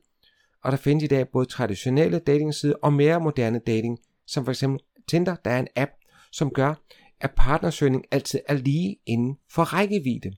og 0.64 0.72
der 0.72 0.78
findes 0.78 1.04
i 1.04 1.06
dag 1.06 1.28
både 1.28 1.46
traditionelle 1.46 2.18
datingsider 2.18 2.74
og 2.82 2.92
mere 2.92 3.20
moderne 3.20 3.60
dating, 3.66 3.98
som 4.26 4.46
f.eks. 4.46 4.64
Tinder, 5.08 5.36
der 5.44 5.50
er 5.50 5.58
en 5.58 5.68
app, 5.76 5.90
som 6.32 6.50
gør, 6.50 6.74
at 7.20 7.30
partnersøgning 7.36 8.04
altid 8.10 8.40
er 8.48 8.54
lige 8.54 8.96
inden 9.06 9.36
for 9.50 9.62
rækkevidde. 9.62 10.32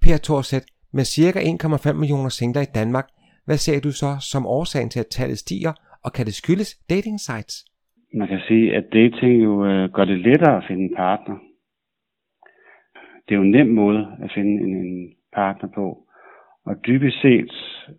Per 0.00 0.16
Thorsæt, 0.16 0.64
med 0.92 1.04
ca. 1.04 1.88
1,5 1.90 1.92
millioner 1.92 2.28
singler 2.28 2.62
i 2.62 2.66
Danmark, 2.74 3.08
hvad 3.44 3.58
ser 3.58 3.80
du 3.80 3.92
så 3.92 4.16
som 4.20 4.46
årsagen 4.46 4.90
til, 4.90 5.00
at 5.00 5.06
tallet 5.10 5.38
stiger, 5.38 5.72
og 6.04 6.12
kan 6.12 6.26
det 6.26 6.34
skyldes 6.34 6.76
dating 6.90 7.20
sites? 7.20 7.64
Man 8.12 8.28
kan 8.28 8.40
sige, 8.48 8.76
at 8.76 8.92
dating 8.92 9.44
jo 9.44 9.66
øh, 9.66 9.90
gør 9.90 10.04
det 10.04 10.18
lettere 10.18 10.56
at 10.56 10.64
finde 10.68 10.82
en 10.82 10.94
partner. 10.96 11.38
Det 13.28 13.34
er 13.34 13.36
jo 13.36 13.42
en 13.42 13.50
nem 13.50 13.66
måde 13.66 14.16
at 14.22 14.32
finde 14.34 14.62
en, 14.62 14.76
en 14.76 15.14
partner 15.32 15.68
på. 15.74 16.06
Og 16.64 16.86
dybest 16.86 17.20
set, 17.20 17.52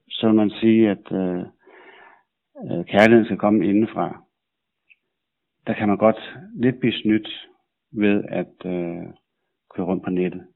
så 0.10 0.28
vil 0.28 0.36
man 0.36 0.50
sige, 0.50 0.90
at 0.90 1.12
øh, 1.12 1.40
øh 2.72 2.86
kærligheden 2.86 3.26
skal 3.26 3.38
komme 3.38 3.66
indenfra 3.66 4.22
der 5.68 5.74
kan 5.74 5.88
man 5.88 5.98
godt 5.98 6.38
lidt 6.54 6.80
blive 6.80 6.94
snydt 6.94 7.48
ved 7.92 8.24
at 8.30 8.56
øh, 8.66 9.06
køre 9.76 9.86
rundt 9.86 10.04
på 10.04 10.10
nettet. 10.10 10.48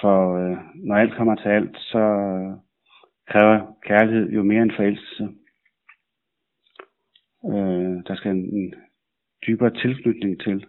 For 0.00 0.36
øh, 0.36 0.58
når 0.74 0.94
alt 0.94 1.14
kommer 1.14 1.34
til 1.34 1.48
alt, 1.48 1.76
så 1.78 1.98
øh, 1.98 2.56
kræver 3.28 3.76
kærlighed 3.82 4.30
jo 4.30 4.42
mere 4.42 4.62
end 4.62 4.70
forelskelse. 4.76 5.28
Øh, 7.46 8.02
der 8.06 8.14
skal 8.14 8.30
en, 8.30 8.54
en 8.54 8.74
dybere 9.46 9.70
tilknytning 9.70 10.40
til. 10.40 10.66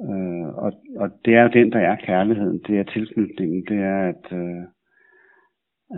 Øh, 0.00 0.48
og, 0.64 0.72
og 0.96 1.10
det 1.24 1.34
er 1.34 1.42
jo 1.42 1.48
den, 1.48 1.72
der 1.72 1.78
er 1.78 1.96
kærligheden. 1.96 2.62
Det 2.66 2.78
er 2.78 2.84
tilknytningen. 2.84 3.64
Det 3.68 3.78
er, 3.78 4.08
at, 4.08 4.32
øh, 4.32 4.62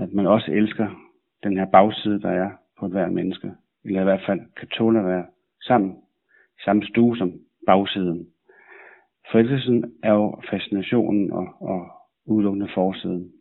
at 0.03 0.13
man 0.13 0.27
også 0.27 0.53
elsker 0.53 0.89
den 1.43 1.57
her 1.57 1.67
bagside, 1.67 2.21
der 2.21 2.31
er 2.31 2.51
på 2.79 2.89
hver 2.89 3.09
menneske 3.09 3.53
eller 3.85 4.01
i 4.01 4.05
hvert 4.05 4.23
fald 4.27 4.41
kan 4.57 4.69
tåle 4.69 4.99
at 4.99 5.07
være 5.07 5.27
sammen 5.61 5.97
i 6.59 6.63
samme 6.65 6.83
stue 6.85 7.17
som 7.17 7.33
bagsiden. 7.67 8.29
Forelskelsen 9.33 9.95
er 10.03 10.13
jo 10.13 10.41
fascinationen 10.51 11.33
og, 11.33 11.49
og 11.61 11.91
udelukkende 12.27 12.69
forsiden. 12.75 13.33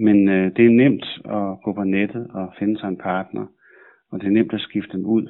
Men 0.00 0.28
øh, 0.28 0.56
det 0.56 0.64
er 0.66 0.78
nemt 0.82 1.06
at 1.24 1.62
gå 1.64 1.72
på 1.74 1.84
nettet 1.84 2.26
og 2.30 2.54
finde 2.58 2.80
sig 2.80 2.88
en 2.88 2.98
partner, 2.98 3.46
og 4.10 4.20
det 4.20 4.26
er 4.26 4.30
nemt 4.38 4.52
at 4.52 4.60
skifte 4.60 4.92
dem 4.92 5.06
ud. 5.06 5.26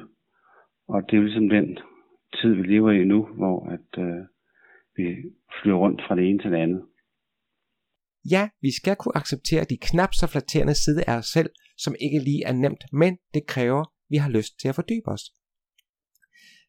Og 0.89 1.03
det 1.03 1.13
er 1.13 1.17
jo 1.17 1.25
ligesom 1.25 1.49
den 1.49 1.79
tid, 2.41 2.55
vi 2.55 2.63
lever 2.63 2.91
i 2.91 3.05
nu, 3.05 3.27
hvor 3.39 3.69
at, 3.77 4.03
øh, 4.05 4.23
vi 4.97 5.05
flyver 5.63 5.79
rundt 5.79 6.03
fra 6.07 6.17
det 6.17 6.29
ene 6.29 6.39
til 6.39 6.51
det 6.51 6.57
andet. 6.57 6.83
Ja, 8.31 8.49
vi 8.61 8.71
skal 8.71 8.97
kunne 8.97 9.17
acceptere 9.17 9.65
de 9.65 9.77
knap 9.77 10.13
så 10.13 10.27
flatterende 10.27 10.75
side 10.75 11.03
af 11.07 11.17
os 11.17 11.27
selv, 11.27 11.51
som 11.79 11.95
ikke 12.01 12.19
lige 12.19 12.45
er 12.47 12.53
nemt, 12.53 12.85
men 12.93 13.19
det 13.35 13.47
kræver, 13.47 13.85
vi 14.11 14.17
har 14.17 14.31
lyst 14.31 14.61
til 14.61 14.69
at 14.69 14.75
fordybe 14.75 15.09
os. 15.09 15.25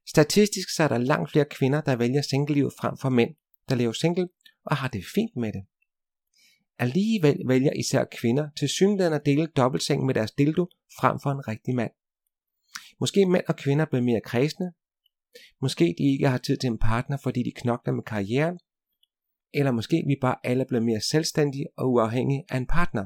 Statistisk 0.08 0.76
så 0.76 0.84
er 0.84 0.88
der 0.88 0.98
langt 0.98 1.32
flere 1.32 1.46
kvinder, 1.46 1.82
der 1.82 1.96
vælger 1.96 2.22
singlelivet 2.22 2.74
frem 2.80 2.98
for 3.02 3.10
mænd, 3.10 3.36
der 3.70 3.76
lever 3.76 3.92
single 3.92 4.28
og 4.66 4.76
har 4.76 4.88
det 4.88 5.04
fint 5.16 5.36
med 5.36 5.52
det. 5.54 5.64
Alligevel 6.80 7.38
vælger 7.48 7.74
især 7.74 8.06
kvinder 8.20 8.50
til 8.60 8.70
synligheden 8.70 9.14
at 9.14 9.26
dele 9.26 9.48
dobbeltseng 9.48 10.06
med 10.06 10.14
deres 10.14 10.32
dildo 10.32 10.66
frem 11.00 11.20
for 11.24 11.32
en 11.32 11.48
rigtig 11.48 11.76
mand. 11.76 11.92
Måske 13.00 13.26
mænd 13.26 13.44
og 13.48 13.56
kvinder 13.56 13.86
bliver 13.86 14.02
mere 14.02 14.22
kredsende. 14.22 14.72
Måske 15.62 15.96
de 15.98 16.04
ikke 16.14 16.30
har 16.30 16.38
tid 16.38 16.58
til 16.58 16.68
en 16.68 16.78
partner, 16.78 17.18
fordi 17.24 17.44
de 17.44 17.52
knokler 17.56 17.94
med 17.94 18.04
karrieren. 18.04 18.60
Eller 19.54 19.72
måske 19.72 20.04
vi 20.08 20.16
bare 20.22 20.36
alle 20.44 20.66
bliver 20.66 20.82
mere 20.82 21.02
selvstændige 21.02 21.68
og 21.78 21.92
uafhængige 21.92 22.46
af 22.50 22.58
en 22.58 22.68
partner. 22.68 23.06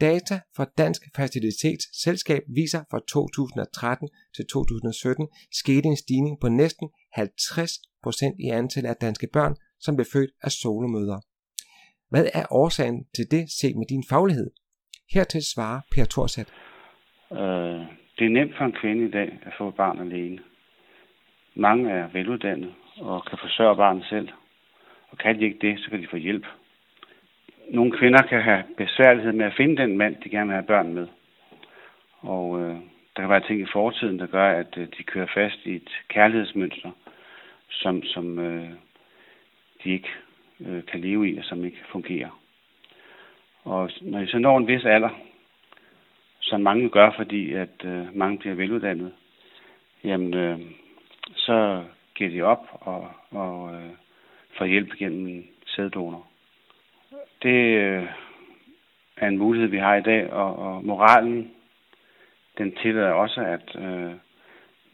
Data 0.00 0.40
fra 0.56 0.66
Dansk 0.78 1.02
Facilitetsselskab 1.16 2.42
viser 2.48 2.84
fra 2.90 3.00
2013 3.08 4.08
til 4.36 4.46
2017 4.46 5.28
skete 5.52 5.88
en 5.88 5.96
stigning 5.96 6.40
på 6.40 6.48
næsten 6.48 6.88
50% 7.18 8.36
i 8.44 8.48
antallet 8.48 8.90
af 8.90 8.96
danske 8.96 9.28
børn, 9.32 9.54
som 9.80 9.96
blev 9.96 10.06
født 10.12 10.30
af 10.42 10.52
solomødre. 10.52 11.20
Hvad 12.12 12.26
er 12.34 12.44
årsagen 12.50 12.98
til 13.16 13.26
det 13.30 13.44
set 13.60 13.76
med 13.76 13.86
din 13.86 14.04
faglighed? 14.10 14.50
Hertil 15.14 15.42
svarer 15.54 15.80
Per 15.94 16.06
Thorsat. 16.12 16.48
Øh, 17.32 17.80
det 18.16 18.24
er 18.26 18.36
nemt 18.38 18.56
for 18.56 18.64
en 18.64 18.76
kvinde 18.80 19.04
i 19.08 19.10
dag 19.10 19.28
at 19.42 19.52
få 19.58 19.68
et 19.68 19.74
barn 19.74 19.98
alene. 19.98 20.38
Mange 21.54 21.90
er 21.90 22.08
veluddannede 22.12 22.72
og 22.96 23.24
kan 23.28 23.38
forsørge 23.38 23.76
barnet 23.76 24.04
selv. 24.04 24.28
Og 25.10 25.18
kan 25.18 25.38
de 25.38 25.44
ikke 25.44 25.66
det, 25.66 25.80
så 25.80 25.90
kan 25.90 26.02
de 26.02 26.08
få 26.10 26.16
hjælp 26.16 26.46
nogle 27.68 27.98
kvinder 27.98 28.22
kan 28.22 28.42
have 28.42 28.64
besværlighed 28.76 29.32
med 29.32 29.46
at 29.46 29.54
finde 29.56 29.82
den 29.82 29.98
mand, 29.98 30.16
de 30.24 30.28
gerne 30.28 30.46
vil 30.46 30.54
have 30.54 30.66
børn 30.66 30.94
med. 30.94 31.06
Og 32.20 32.60
øh, 32.60 32.76
der 33.16 33.22
kan 33.22 33.28
være 33.28 33.46
ting 33.46 33.60
i 33.60 33.72
fortiden, 33.72 34.18
der 34.18 34.26
gør, 34.26 34.50
at 34.60 34.74
øh, 34.76 34.88
de 34.98 35.02
kører 35.02 35.26
fast 35.34 35.58
i 35.64 35.76
et 35.76 35.90
kærlighedsmønster, 36.08 36.90
som, 37.70 38.02
som 38.02 38.38
øh, 38.38 38.70
de 39.84 39.90
ikke 39.90 40.08
øh, 40.66 40.84
kan 40.86 41.00
leve 41.00 41.30
i, 41.30 41.38
og 41.38 41.44
som 41.44 41.64
ikke 41.64 41.78
fungerer. 41.92 42.40
Og 43.64 43.90
når 44.00 44.20
I 44.20 44.26
så 44.26 44.38
når 44.38 44.58
en 44.58 44.66
vis 44.66 44.84
alder, 44.84 45.10
som 46.40 46.60
mange 46.60 46.88
gør, 46.88 47.10
fordi 47.16 47.52
at 47.52 47.84
øh, 47.84 48.16
mange 48.16 48.38
bliver 48.38 48.54
veluddannet, 48.54 49.12
jamen 50.04 50.34
øh, 50.34 50.60
så 51.34 51.84
giver 52.14 52.30
de 52.30 52.42
op 52.42 52.66
og, 52.72 53.10
og 53.30 53.74
øh, 53.74 53.90
får 54.58 54.64
hjælp 54.64 54.92
gennem 54.98 55.28
en 55.28 55.46
sæddonor 55.66 56.32
det 57.42 57.76
øh, 57.78 58.06
er 59.16 59.28
en 59.28 59.38
mulighed, 59.38 59.68
vi 59.68 59.78
har 59.78 59.94
i 59.94 60.02
dag, 60.02 60.32
og, 60.32 60.56
og 60.58 60.84
moralen, 60.84 61.50
den 62.58 62.72
tillader 62.72 63.12
også, 63.12 63.40
at 63.40 63.76
øh, 63.82 64.12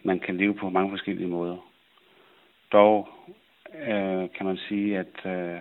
man 0.03 0.21
kan 0.21 0.37
leve 0.37 0.55
på 0.55 0.71
mange 0.71 0.91
forskellige 0.91 1.29
måder. 1.29 1.57
Dog 2.73 3.09
øh, 3.75 4.29
kan 4.35 4.47
man 4.47 4.57
sige, 4.57 4.99
at 4.99 5.27
øh, 5.27 5.61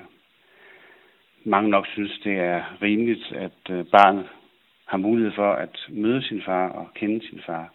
mange 1.43 1.69
nok 1.69 1.87
synes, 1.87 2.19
det 2.23 2.39
er 2.39 2.81
rimeligt, 2.81 3.31
at 3.31 3.69
øh, 3.69 3.85
barnet 3.85 4.27
har 4.85 4.97
mulighed 4.97 5.31
for 5.31 5.51
at 5.53 5.85
møde 5.89 6.23
sin 6.23 6.41
far 6.41 6.69
og 6.69 6.93
kende 6.95 7.27
sin 7.27 7.41
far. 7.45 7.73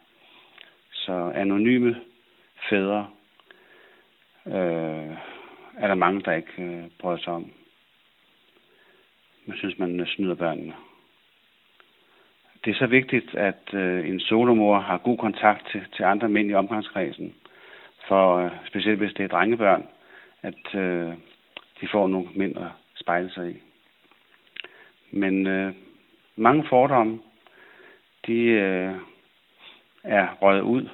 Så 0.92 1.32
anonyme 1.34 1.96
fædre 2.70 3.06
øh, 4.46 5.16
er 5.76 5.88
der 5.88 5.94
mange, 5.94 6.22
der 6.22 6.32
ikke 6.32 6.62
øh, 6.62 6.84
bryder 6.98 7.18
sig 7.18 7.32
om. 7.32 7.50
man 9.46 9.56
synes, 9.56 9.78
man 9.78 10.00
øh, 10.00 10.06
snyder 10.06 10.34
børnene. 10.34 10.74
Det 12.64 12.70
er 12.70 12.78
så 12.78 12.86
vigtigt, 12.86 13.34
at 13.34 13.74
øh, 13.74 14.08
en 14.08 14.20
solomor 14.20 14.78
har 14.78 14.98
god 14.98 15.18
kontakt 15.18 15.68
til, 15.72 15.84
til 15.96 16.02
andre 16.02 16.28
mænd 16.28 16.50
i 16.50 16.54
omgangskredsen. 16.54 17.34
For 18.08 18.36
øh, 18.36 18.50
specielt 18.66 18.98
hvis 18.98 19.14
det 19.14 19.24
er 19.24 19.28
drengebørn, 19.28 19.86
at 20.42 20.74
øh, 20.74 21.14
de 21.80 21.88
får 21.92 22.08
nogle 22.08 22.28
mænd 22.34 22.56
at 22.56 22.70
spejle 22.94 23.30
sig 23.30 23.50
i. 23.50 23.56
Men 25.10 25.46
øh, 25.46 25.74
mange 26.36 26.64
fordomme, 26.68 27.20
de 28.26 28.38
øh, 28.42 28.94
er 30.02 30.28
røget 30.42 30.62
ud, 30.62 30.88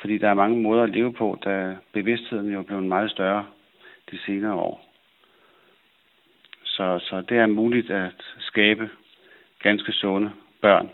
fordi 0.00 0.18
der 0.18 0.28
er 0.28 0.34
mange 0.34 0.62
måder 0.62 0.82
at 0.82 0.90
leve 0.90 1.12
på, 1.12 1.38
da 1.44 1.76
bevidstheden 1.92 2.52
jo 2.52 2.58
er 2.58 2.62
blevet 2.62 2.84
meget 2.84 3.10
større 3.10 3.46
de 4.10 4.18
senere 4.26 4.54
år. 4.54 4.86
Så, 6.64 6.98
så 6.98 7.20
det 7.20 7.38
er 7.38 7.46
muligt 7.46 7.90
at 7.90 8.22
skabe 8.38 8.90
ganske 9.62 9.92
sunde 9.92 10.32
børn, 10.60 10.90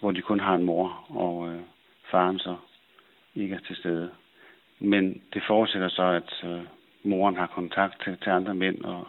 hvor 0.00 0.10
de 0.10 0.22
kun 0.22 0.40
har 0.40 0.54
en 0.54 0.64
mor, 0.64 1.04
og 1.08 1.48
øh, 1.48 1.60
faren 2.10 2.38
så 2.38 2.56
ikke 3.34 3.54
er 3.54 3.60
til 3.66 3.76
stede. 3.76 4.10
Men 4.80 5.22
det 5.32 5.42
forudsætter 5.46 5.88
så, 5.88 6.02
at 6.02 6.50
øh, 6.50 6.64
moren 7.04 7.36
har 7.36 7.46
kontakt 7.46 8.02
til, 8.04 8.16
til 8.22 8.30
andre 8.30 8.54
mænd 8.54 8.84
og 8.84 9.06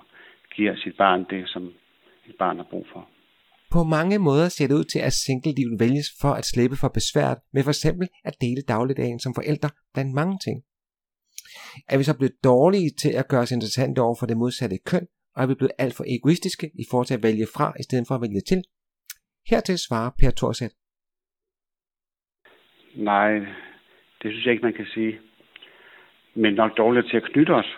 giver 0.55 0.75
sit 0.75 0.97
barn 0.97 1.25
det, 1.29 1.49
som 1.49 1.63
et 2.29 2.35
barn 2.39 2.57
har 2.57 2.67
brug 2.69 2.88
for. 2.93 3.09
På 3.71 3.83
mange 3.83 4.19
måder 4.19 4.49
ser 4.49 4.67
det 4.67 4.75
ud 4.75 4.83
til, 4.83 4.99
at 4.99 5.13
singlelivet 5.13 5.79
vælges 5.79 6.09
for 6.21 6.31
at 6.39 6.45
slippe 6.45 6.75
for 6.81 6.88
besværet 6.88 7.38
med 7.53 7.63
for 7.63 7.69
eksempel 7.69 8.07
at 8.25 8.35
dele 8.41 8.61
dagligdagen 8.67 9.19
som 9.19 9.33
forældre 9.35 9.69
blandt 9.93 10.13
mange 10.13 10.38
ting. 10.45 10.63
Er 11.89 11.97
vi 11.97 12.03
så 12.03 12.17
blevet 12.17 12.43
dårlige 12.43 12.89
til 13.01 13.11
at 13.19 13.27
gøre 13.27 13.41
os 13.41 13.51
interessante 13.51 13.99
over 13.99 14.15
for 14.19 14.25
det 14.25 14.38
modsatte 14.38 14.77
køn, 14.85 15.07
og 15.35 15.43
er 15.43 15.47
vi 15.47 15.55
blevet 15.55 15.71
alt 15.77 15.95
for 15.97 16.05
egoistiske 16.07 16.67
i 16.83 16.83
forhold 16.89 17.07
til 17.07 17.19
at 17.19 17.23
vælge 17.23 17.47
fra, 17.55 17.73
i 17.79 17.83
stedet 17.83 18.05
for 18.07 18.15
at 18.15 18.21
vælge 18.21 18.41
til? 18.49 18.61
Hertil 19.49 19.77
svarer 19.77 20.11
Per 20.19 20.31
Thorsæt. 20.31 20.73
Nej, 22.95 23.31
det 24.21 24.27
synes 24.31 24.45
jeg 24.45 24.53
ikke, 24.53 24.65
man 24.65 24.73
kan 24.73 24.85
sige. 24.85 25.19
Men 26.33 26.53
nok 26.53 26.77
dårligere 26.77 27.07
til 27.07 27.17
at 27.17 27.24
knytte 27.24 27.51
os. 27.51 27.77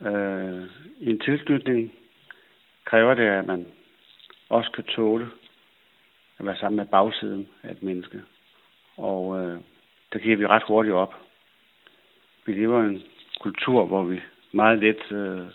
Øh, 0.00 0.62
I 1.00 1.10
en 1.10 1.20
tilknytning 1.20 1.92
kræver 2.84 3.14
det, 3.14 3.22
at 3.22 3.46
man 3.46 3.66
også 4.48 4.70
kan 4.70 4.84
tåle 4.84 5.30
at 6.38 6.46
være 6.46 6.56
sammen 6.56 6.76
med 6.76 6.86
bagsiden 6.86 7.48
af 7.62 7.70
et 7.70 7.82
menneske. 7.82 8.22
Og 8.96 9.40
øh, 9.40 9.60
der 10.12 10.18
giver 10.18 10.36
vi 10.36 10.46
ret 10.46 10.62
hurtigt 10.62 10.94
op. 10.94 11.14
Vi 12.46 12.52
lever 12.52 12.82
i 12.82 12.86
en 12.86 13.02
kultur, 13.40 13.86
hvor 13.86 14.02
vi 14.02 14.20
meget 14.52 14.78
let 14.78 15.12
øh, 15.12 15.46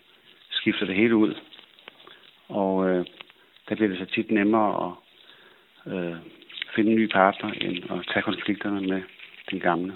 skifter 0.49 0.85
det 0.85 0.95
hele 0.95 1.15
ud. 1.15 1.33
Og 2.47 2.89
øh, 2.89 3.05
der 3.69 3.75
bliver 3.75 3.89
det 3.89 3.97
så 3.97 4.05
tit 4.05 4.31
nemmere 4.31 4.95
at 5.87 5.93
øh, 5.93 6.15
finde 6.75 6.91
en 6.91 6.97
ny 6.97 7.07
partner, 7.07 7.51
end 7.51 7.91
at 7.91 8.05
tage 8.13 8.23
konflikterne 8.23 8.87
med 8.87 9.01
den 9.51 9.59
gamle. 9.59 9.95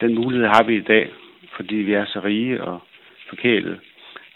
Den 0.00 0.14
mulighed 0.14 0.46
har 0.46 0.62
vi 0.62 0.76
i 0.76 0.80
dag, 0.80 1.10
fordi 1.56 1.74
vi 1.74 1.92
er 1.92 2.04
så 2.04 2.20
rige 2.20 2.64
og 2.64 2.80
forkælet, 3.28 3.80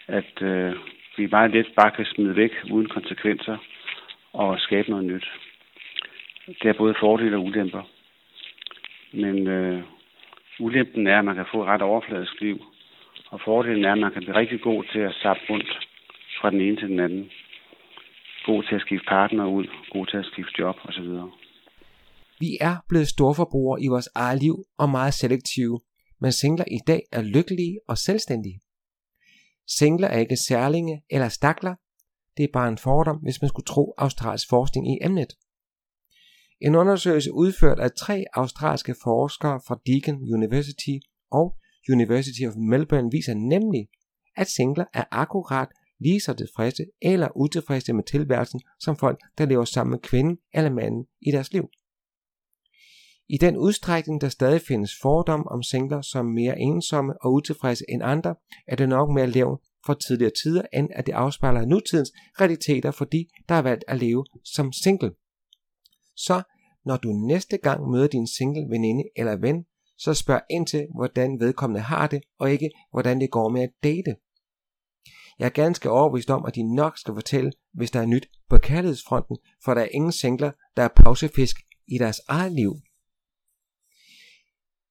at 0.07 0.43
øh, 0.43 0.73
vi 1.17 1.27
meget 1.27 1.51
let 1.51 1.67
bare 1.77 1.91
kan 1.91 2.05
smide 2.05 2.37
væk 2.37 2.53
uden 2.71 2.89
konsekvenser 2.89 3.57
og 4.33 4.61
skabe 4.61 4.91
noget 4.91 5.05
nyt. 5.05 5.27
Det 6.47 6.69
er 6.69 6.73
både 6.73 6.95
fordele 7.01 7.37
og 7.37 7.45
ulemper. 7.45 7.83
Men 9.13 9.47
øh, 9.47 9.83
ulempen 10.59 11.07
er, 11.07 11.19
at 11.19 11.25
man 11.25 11.35
kan 11.35 11.47
få 11.53 11.63
et 11.63 11.69
ret 11.69 11.83
overfladisk 11.83 12.41
liv, 12.41 12.65
og 13.31 13.41
fordelen 13.41 13.85
er, 13.85 13.93
at 13.93 13.99
man 13.99 14.13
kan 14.13 14.23
blive 14.23 14.37
rigtig 14.37 14.61
god 14.61 14.85
til 14.85 14.99
at 14.99 15.15
sappe 15.15 15.43
rundt 15.51 15.89
fra 16.41 16.51
den 16.51 16.61
ene 16.61 16.77
til 16.77 16.89
den 16.89 17.01
anden. 17.01 17.31
God 18.47 18.63
til 18.63 18.75
at 18.75 18.81
skifte 18.81 19.07
partner 19.07 19.47
ud, 19.47 19.67
god 19.91 20.07
til 20.07 20.17
at 20.17 20.27
skifte 20.27 20.53
job 20.59 20.77
osv. 20.85 21.09
Vi 22.45 22.59
er 22.61 22.77
blevet 22.89 23.09
storforbrugere 23.09 23.83
i 23.83 23.89
vores 23.89 24.09
eget 24.15 24.41
liv 24.41 24.65
og 24.79 24.91
meget 24.91 25.15
selektive, 25.15 25.81
men 26.21 26.33
singler 26.33 26.65
i 26.71 26.79
dag 26.87 27.03
er 27.13 27.23
lykkelige 27.23 27.81
og 27.89 27.99
selvstændige. 27.99 28.61
Singler 29.79 30.09
er 30.09 30.19
ikke 30.19 30.37
særlinge 30.49 31.03
eller 31.11 31.29
stakler, 31.29 31.75
det 32.37 32.43
er 32.43 32.49
bare 32.53 32.69
en 32.69 32.79
fordom, 32.79 33.17
hvis 33.17 33.43
man 33.43 33.49
skulle 33.49 33.67
tro 33.67 33.95
australsk 33.99 34.49
forskning 34.49 34.93
i 34.93 34.99
emnet. 35.03 35.33
En 36.61 36.75
undersøgelse 36.75 37.33
udført 37.33 37.79
af 37.79 37.91
tre 37.93 38.25
australske 38.35 38.95
forskere 39.05 39.61
fra 39.67 39.81
Deakin 39.87 40.35
University 40.35 40.97
og 41.31 41.57
University 41.93 42.43
of 42.49 42.55
Melbourne 42.57 43.11
viser 43.11 43.35
nemlig, 43.35 43.89
at 44.37 44.49
singler 44.49 44.85
er 44.95 45.05
akkurat 45.11 45.69
lige 45.99 46.21
så 46.21 46.35
tilfredse 46.35 46.85
eller 47.03 47.29
utilfredse 47.37 47.93
med 47.93 48.05
tilværelsen 48.05 48.61
som 48.81 48.97
folk, 48.97 49.21
der 49.39 49.47
lever 49.47 49.65
sammen 49.65 49.91
med 49.91 49.99
kvinden 49.99 50.39
eller 50.55 50.71
manden 50.71 51.07
i 51.21 51.31
deres 51.31 51.53
liv. 51.53 51.69
I 53.29 53.39
den 53.39 53.57
udstrækning, 53.57 54.21
der 54.21 54.29
stadig 54.29 54.61
findes 54.61 54.91
fordom 55.03 55.47
om 55.47 55.63
singler 55.63 56.03
som 56.03 56.27
mere 56.27 56.59
ensomme 56.59 57.15
og 57.23 57.33
utilfredse 57.33 57.85
end 57.89 58.03
andre, 58.05 58.35
er 58.67 58.77
det 58.77 58.89
nok 58.89 59.11
mere 59.11 59.27
levn 59.27 59.59
for 59.87 59.95
tidligere 59.95 60.33
tider, 60.43 60.63
end 60.73 60.89
at 60.95 61.07
det 61.07 61.13
afspejler 61.13 61.67
nutidens 61.67 62.13
realiteter 62.41 62.91
for 62.91 63.05
de, 63.05 63.27
der 63.49 63.55
har 63.55 63.63
valgt 63.63 63.85
at 63.89 63.99
leve 63.99 64.25
som 64.45 64.73
single. 64.73 65.13
Så 66.17 66.43
når 66.85 66.97
du 66.97 67.13
næste 67.13 67.57
gang 67.57 67.91
møder 67.91 68.07
din 68.07 68.27
single 68.27 68.71
veninde 68.71 69.05
eller 69.17 69.37
ven, 69.37 69.65
så 69.99 70.15
spørg 70.15 70.41
ind 70.51 70.67
til, 70.67 70.87
hvordan 70.95 71.41
vedkommende 71.41 71.81
har 71.81 72.07
det, 72.07 72.21
og 72.39 72.53
ikke 72.53 72.71
hvordan 72.91 73.21
det 73.21 73.31
går 73.31 73.49
med 73.49 73.63
at 73.63 73.71
date. 73.83 74.17
Jeg 75.39 75.47
er 75.47 75.51
ganske 75.51 75.91
overbevist 75.91 76.31
om, 76.31 76.45
at 76.45 76.55
de 76.55 76.75
nok 76.75 76.99
skal 76.99 77.15
fortælle, 77.15 77.53
hvis 77.75 77.91
der 77.91 78.01
er 78.01 78.07
nyt 78.07 78.29
på 78.51 78.59
kærlighedsfronten, 78.59 79.37
for 79.65 79.75
der 79.75 79.81
er 79.81 79.89
ingen 79.95 80.13
singler, 80.13 80.51
der 80.77 80.83
er 80.83 80.89
pausefisk 80.97 81.57
i 81.89 81.99
deres 81.99 82.21
eget 82.29 82.53
liv. 82.53 82.75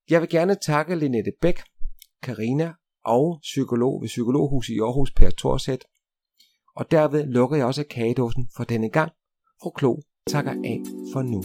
Jeg 0.09 0.21
vil 0.21 0.29
gerne 0.29 0.55
takke 0.55 0.95
Linette 0.95 1.31
Bæk, 1.41 1.59
Karina 2.23 2.73
og 3.05 3.39
psykolog 3.41 4.01
ved 4.01 4.07
Psykologhus 4.07 4.69
i 4.69 4.79
Aarhus, 4.79 5.11
Per 5.11 5.29
Torsæt. 5.29 5.85
Og 6.75 6.91
derved 6.91 7.25
lukker 7.25 7.57
jeg 7.57 7.65
også 7.65 7.83
kagedåsen 7.89 8.49
for 8.57 8.63
denne 8.63 8.89
gang. 8.89 9.11
Fru 9.63 9.69
Klo 9.69 9.95
takker 10.27 10.51
af 10.51 10.81
for 11.13 11.21
nu. 11.21 11.43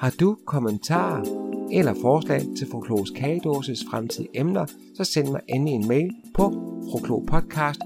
Har 0.00 0.14
du 0.20 0.38
kommentarer 0.46 1.24
eller 1.72 1.94
forslag 1.94 2.40
til 2.58 2.66
Fru 2.70 2.80
Klos 2.80 3.10
kagedåses 3.10 3.80
fremtidige 3.90 4.40
emner, 4.40 4.66
så 4.96 5.04
send 5.04 5.28
mig 5.28 5.40
endelig 5.48 5.74
en 5.74 5.88
mail 5.88 6.10
på 6.34 6.50
fruklopodcast 6.92 7.80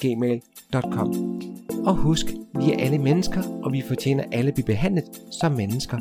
gmail.com. 0.00 1.40
Og 1.86 1.96
husk, 1.96 2.26
vi 2.54 2.72
er 2.72 2.78
alle 2.78 2.98
mennesker, 2.98 3.42
og 3.64 3.72
vi 3.72 3.82
fortjener 3.88 4.24
alle 4.32 4.48
at 4.48 4.54
blive 4.54 4.66
behandlet 4.66 5.04
som 5.40 5.52
mennesker. 5.52 5.98